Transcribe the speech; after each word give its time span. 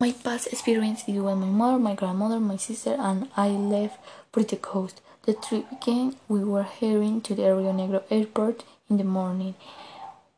My 0.00 0.12
past 0.12 0.46
experience 0.52 1.02
is 1.08 1.18
when 1.18 1.40
my 1.40 1.46
mother, 1.46 1.78
my 1.80 1.96
grandmother, 1.96 2.38
my 2.38 2.56
sister, 2.56 2.94
and 3.00 3.28
I 3.36 3.48
left 3.48 3.98
the 4.32 4.54
coast. 4.54 5.00
The 5.22 5.34
trip 5.34 5.68
began. 5.70 6.14
We 6.28 6.44
were 6.44 6.62
heading 6.62 7.20
to 7.22 7.34
the 7.34 7.42
Rio 7.42 7.72
Negro 7.72 8.04
airport 8.08 8.62
in 8.88 8.98
the 8.98 9.02
morning. 9.02 9.56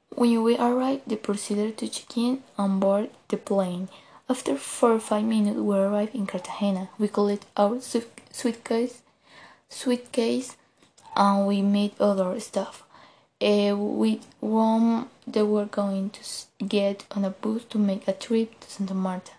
When 0.08 0.42
we 0.42 0.56
arrived, 0.56 1.10
the 1.10 1.16
procedure 1.16 1.72
to 1.72 1.88
check 1.88 2.16
in 2.16 2.42
on 2.56 2.80
board 2.80 3.10
the 3.28 3.36
plane. 3.36 3.90
After 4.30 4.56
four 4.56 4.92
or 4.92 4.98
five 4.98 5.24
minutes, 5.24 5.58
we 5.58 5.76
arrived 5.76 6.14
in 6.14 6.26
Cartagena. 6.26 6.88
We 6.98 7.08
collected 7.08 7.50
our 7.54 7.82
suitcase, 7.82 9.02
suitcase, 9.68 10.56
and 11.14 11.46
we 11.46 11.60
made 11.60 12.00
other 12.00 12.40
stuff. 12.40 12.84
Uh, 13.42 13.76
with 13.76 14.26
Rome, 14.40 15.10
they 15.26 15.42
were 15.42 15.66
going 15.66 16.08
to 16.10 16.20
get 16.66 17.04
on 17.10 17.26
a 17.26 17.30
bus 17.30 17.64
to 17.64 17.78
make 17.78 18.08
a 18.08 18.14
trip 18.14 18.58
to 18.60 18.70
Santa 18.70 18.94
Marta. 18.94 19.32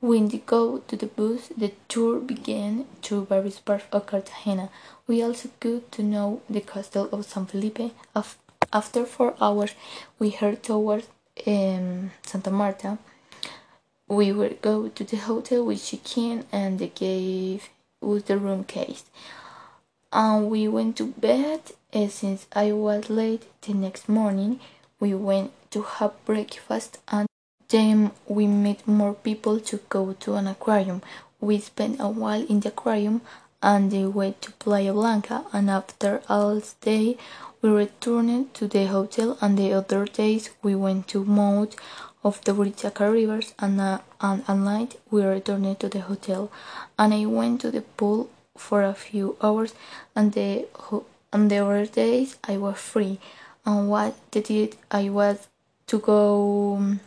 When 0.00 0.28
they 0.28 0.38
go 0.38 0.78
to 0.78 0.96
the 0.96 1.06
bus, 1.06 1.48
the 1.54 1.72
tour 1.88 2.20
began 2.20 2.86
to 3.02 3.26
various 3.26 3.58
parts 3.60 3.84
of 3.92 4.06
Cartagena. 4.06 4.70
We 5.06 5.22
also 5.22 5.50
got 5.60 5.92
to 5.92 6.02
know 6.02 6.40
the 6.48 6.62
castle 6.62 7.10
of 7.12 7.26
San 7.26 7.44
Felipe. 7.44 7.92
After 8.72 9.04
four 9.04 9.34
hours, 9.42 9.74
we 10.18 10.30
head 10.30 10.62
towards 10.62 11.06
um, 11.46 12.12
Santa 12.22 12.50
Marta. 12.50 12.96
We 14.08 14.32
would 14.32 14.62
go 14.62 14.88
to 14.88 15.04
the 15.04 15.18
hotel, 15.18 15.66
we 15.66 15.76
check 15.76 16.16
in, 16.16 16.46
and 16.50 16.78
they 16.78 16.88
gave 16.88 17.68
us 18.02 18.22
the 18.22 18.38
room 18.38 18.64
case. 18.64 19.04
And 20.12 20.48
we 20.50 20.66
went 20.66 20.96
to 20.96 21.08
bed. 21.08 21.60
And 21.92 22.08
uh, 22.08 22.12
since 22.12 22.46
I 22.52 22.72
was 22.72 23.10
late 23.10 23.46
the 23.60 23.74
next 23.74 24.08
morning, 24.08 24.60
we 24.98 25.12
went 25.14 25.52
to 25.72 25.82
have 25.82 26.24
breakfast 26.24 26.98
and 27.08 27.29
then 27.70 28.10
we 28.26 28.46
met 28.46 28.86
more 28.86 29.14
people 29.14 29.60
to 29.60 29.78
go 29.88 30.12
to 30.20 30.34
an 30.34 30.46
aquarium. 30.46 31.02
We 31.40 31.58
spent 31.60 32.00
a 32.00 32.08
while 32.08 32.44
in 32.46 32.60
the 32.60 32.68
aquarium 32.68 33.22
and 33.62 33.90
then 33.90 34.12
went 34.12 34.42
to 34.42 34.52
Playa 34.52 34.92
Blanca 34.92 35.44
and 35.52 35.70
after 35.70 36.22
all 36.28 36.62
day 36.80 37.16
we 37.62 37.68
returned 37.68 38.54
to 38.54 38.66
the 38.66 38.86
hotel 38.86 39.36
and 39.40 39.58
the 39.58 39.72
other 39.72 40.04
days 40.06 40.50
we 40.62 40.74
went 40.74 41.08
to 41.08 41.24
most 41.24 41.76
of 42.24 42.42
the 42.44 42.52
Buritaca 42.52 43.12
rivers 43.12 43.54
and, 43.58 43.80
uh, 43.80 43.98
and 44.20 44.44
at 44.48 44.56
night 44.56 44.98
we 45.10 45.22
returned 45.22 45.78
to 45.80 45.88
the 45.88 46.00
hotel 46.00 46.50
and 46.98 47.14
I 47.14 47.26
went 47.26 47.60
to 47.62 47.70
the 47.70 47.82
pool 47.82 48.30
for 48.56 48.82
a 48.82 48.94
few 48.94 49.36
hours 49.42 49.74
and 50.14 50.32
the 50.32 50.66
and 51.32 51.50
the 51.50 51.58
other 51.58 51.86
days 51.86 52.36
I 52.44 52.56
was 52.56 52.76
free 52.78 53.20
and 53.64 53.88
what 53.88 54.14
did 54.30 54.76
I 54.90 55.08
was 55.10 55.48
to 55.86 55.98
go 55.98 56.76
um, 56.76 57.00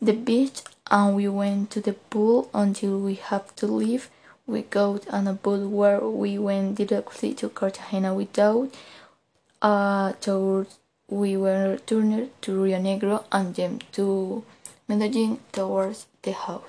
the 0.00 0.12
beach 0.12 0.62
and 0.90 1.16
we 1.16 1.28
went 1.28 1.70
to 1.70 1.80
the 1.80 1.92
pool 1.92 2.48
until 2.54 2.98
we 2.98 3.14
have 3.14 3.54
to 3.56 3.66
leave. 3.66 4.10
We 4.46 4.62
got 4.62 5.08
on 5.08 5.26
a 5.26 5.32
boat 5.32 5.68
where 5.68 6.00
we 6.00 6.38
went 6.38 6.76
directly 6.76 7.34
to 7.34 7.48
Cartagena 7.48 8.14
without 8.14 8.72
uh, 9.62 10.12
towards 10.20 10.78
we 11.08 11.36
were 11.36 11.78
turned 11.86 12.30
to 12.42 12.62
Rio 12.62 12.80
Negro 12.80 13.24
and 13.30 13.54
then 13.54 13.80
to 13.92 14.44
Medellin 14.88 15.38
towards 15.52 16.06
the 16.22 16.32
house. 16.32 16.62